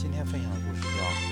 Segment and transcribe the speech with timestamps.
[0.00, 1.27] 今天分享的故事叫